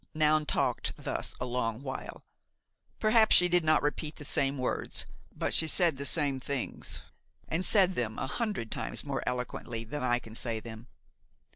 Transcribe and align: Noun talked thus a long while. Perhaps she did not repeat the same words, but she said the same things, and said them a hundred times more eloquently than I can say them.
Noun 0.15 0.47
talked 0.47 0.93
thus 0.97 1.35
a 1.39 1.45
long 1.45 1.83
while. 1.83 2.23
Perhaps 2.99 3.35
she 3.35 3.47
did 3.47 3.63
not 3.63 3.83
repeat 3.83 4.15
the 4.15 4.25
same 4.25 4.57
words, 4.57 5.05
but 5.31 5.53
she 5.53 5.67
said 5.67 5.97
the 5.97 6.07
same 6.07 6.39
things, 6.39 7.01
and 7.47 7.63
said 7.63 7.93
them 7.93 8.17
a 8.17 8.25
hundred 8.25 8.71
times 8.71 9.03
more 9.03 9.21
eloquently 9.27 9.83
than 9.83 10.01
I 10.01 10.17
can 10.17 10.33
say 10.33 10.59
them. 10.59 10.87